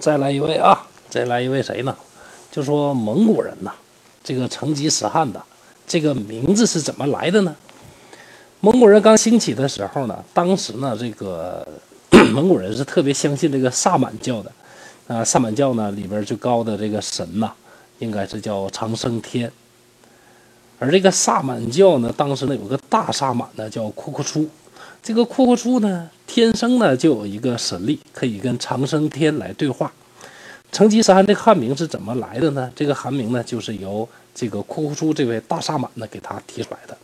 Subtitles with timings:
[0.00, 1.96] 再来一位啊，再来一位谁呢？
[2.50, 3.72] 就说蒙古人呐，
[4.24, 5.40] 这个成吉思汗的
[5.86, 7.54] 这个名字是怎么来的呢？
[8.60, 11.66] 蒙古人刚兴起的时候呢，当时呢，这个
[12.32, 14.52] 蒙古人是特别相信这个萨满教的，
[15.06, 17.52] 啊，萨满教呢里边最高的这个神呐，
[17.98, 19.50] 应该是叫长生天。
[20.80, 24.48] 而这个萨满教呢，当时呢有个大萨满呢叫库库出，
[25.02, 29.92] 这个库库初呢天生呢就有一个神力，可以跟长生天来对话。
[30.70, 32.70] 成吉思汗这个汉名是怎么来的呢？
[32.76, 36.96] 这个汉名呢就是由这个库库初这位大萨满呢给他提出来的。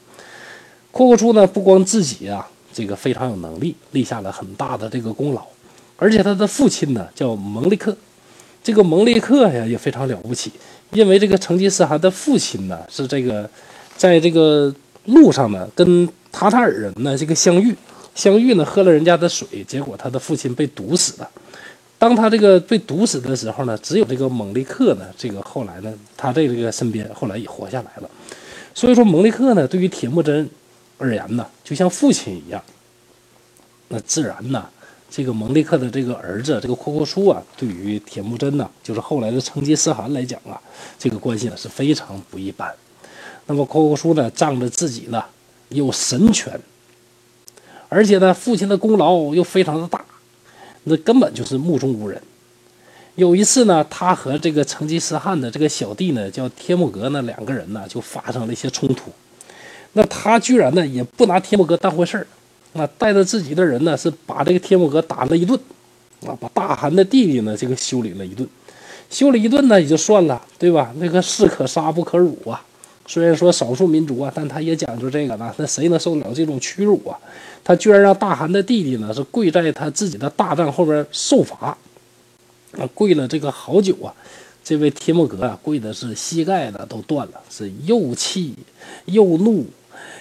[0.91, 5.47] 库库初呢不光自己啊这个非常有能力，立下了很大的这个功劳，
[5.97, 7.97] 而且他的父亲呢叫蒙利克，
[8.62, 10.52] 这个蒙利克呀也非常了不起。
[10.92, 13.48] 因为这个成吉思汗的父亲呢，是这个，
[13.97, 14.72] 在这个
[15.06, 17.73] 路上呢，跟塔塔尔人呢这个相遇，
[18.16, 21.30] 相遇呢喝了人家的水，结果他的父亲被毒死了。
[21.97, 28.11] 当他这个被毒死的时候呢，只有这个蒙利克呢，这个后来呢，他在这个身边后来也活下来了。
[28.75, 30.50] 所以说，蒙利克呢，对于铁木真
[30.98, 32.61] 而言呢，就像父亲一样，
[33.86, 34.69] 那自然呢。
[35.11, 40.61] 这个蒙利克的这个儿子，这个阔阔叔啊，对于铁木真呢，就是后来的成吉思汗来讲啊，
[40.98, 42.69] 这个关系呢是非常不一般。
[43.47, 45.25] 那么阔阔叔呢，仗着自己呢
[45.69, 46.59] 有神权，
[47.89, 50.05] 而且呢父亲的功劳又非常的大，
[50.84, 52.20] 那根本就是目中无人。
[53.17, 59.12] 有一次呢，他和这个成吉思汗的这个小弟呢，叫帖木格呢，两个人呢就发生了一些冲突。
[59.92, 62.27] 那他居然呢也不拿帖木格当回事儿。
[62.73, 65.57] 那带着自己的人呢，是把这个天木格打了一顿，
[66.27, 68.48] 啊，把大汗的弟弟呢，这个修理了一顿，
[69.09, 70.92] 修理一顿呢也就算了，对吧？
[70.98, 72.61] 那个士可杀不可辱啊。
[73.06, 75.55] 虽然说少数民族啊，但他也讲究这个呢。
[75.58, 77.19] 那谁能受得了这种屈辱啊？
[77.62, 81.77] 他居然让大汗的弟弟呢，是跪在他自己的大帐后边受罚，
[82.78, 84.14] 啊，跪了这个好久啊。
[84.62, 88.55] 这位天木格啊，跪的是膝盖呢都断了，是又气
[89.05, 89.67] 又怒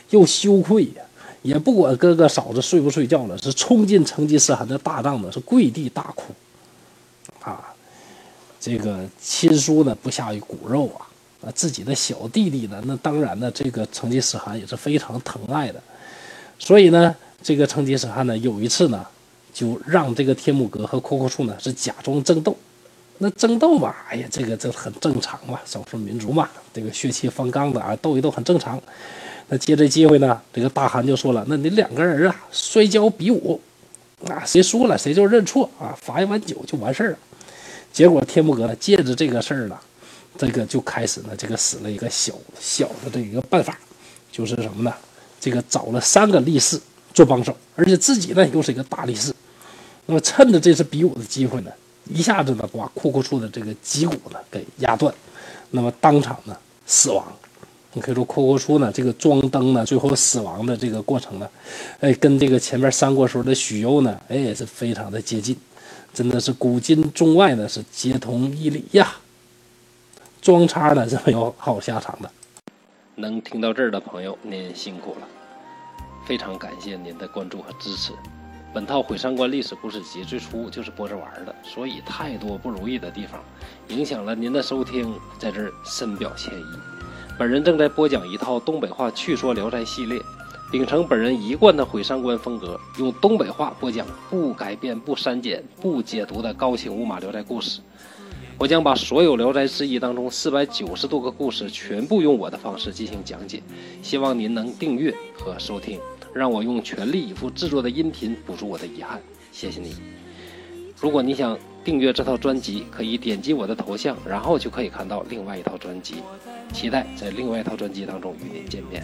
[0.10, 1.04] 又羞愧呀。
[1.42, 6.34] 也不管哥哥嫂子睡不睡觉了，是冲进成吉思汗的大帐子，是跪地大哭。
[7.42, 7.74] 啊，
[8.60, 11.08] 这个亲叔呢不下于骨肉啊，
[11.46, 15.82] 啊，自己的小弟弟呢，那当然呢，这个成吉思汗也是非常疼爱的。
[16.58, 19.06] 所以呢，这个成吉思汗呢，有一次呢，
[19.54, 22.56] 就让这个天目格和阔阔处呢是假装争斗。
[23.20, 28.82] 那争斗嘛，哎呀，这个这很正常嘛，少数民族嘛，这个血气方刚的啊，斗一斗很正常。
[29.50, 33.60] 那借这机会呢，这个大汗就说了：“那你两个人啊，摔跤比武，
[34.28, 37.18] 啊，谁输了谁就认错啊，罚一碗酒就完事儿了。”
[37.92, 39.78] 结果天目格呢，借着这个事儿呢，
[40.38, 43.78] 这个就开始呢，这个使了一个小小的这一个办法，
[44.32, 44.94] 就是什么呢？
[45.40, 46.80] 这个找了三个力士
[47.14, 49.34] 做帮手，而且自己呢又是一个大力士。
[50.06, 51.72] 那么趁着这次比武的机会呢，
[52.10, 55.14] 一下子呢把库库处的这个脊骨呢给压断，
[55.72, 57.26] 那么当场呢死亡。
[57.96, 61.48] 你可以说，阔阔初呢，这个装灯呢，最后死亡的这个过程呢，
[62.00, 65.56] 哎，跟这个前面三国时候的许攸呢，哎，也是非常的接近，
[66.12, 69.16] 真的是古今中外呢是皆同一理呀。
[70.44, 72.30] 装叉的是没有好下场的。
[73.16, 75.28] 能听到这儿的朋友，您辛苦了，
[76.26, 78.12] 非常感谢您的关注和支持。
[78.74, 83.40] 本套《毁三观历史故事集》最初就是播着玩的，所以太多不如意的地方，
[83.88, 86.66] 影响了您的收听，在这儿深表歉意。
[87.40, 90.22] 本人正在播讲一套东北话趣说《聊斋》系列，
[90.70, 97.80] 秉承本人一贯的毁三观风格，用东北话播讲不改变、不删减、不解读的高清无码《聊斋》故事。
[98.58, 103.62] 我将把所有《聊斋志异》当中四百九十多个故事全部用我的方式进行讲解，
[104.02, 106.00] 希望您能订阅和收听，
[106.34, 109.22] 让我用全力以赴制作的音频补足我的遗憾。
[109.52, 109.96] 谢谢你。
[110.98, 116.16] 如果你想订阅这套专辑，可以点击我的头像，然后就可以看到另外一套专辑。
[116.72, 119.04] 期待在另外一套专辑当中与您见面。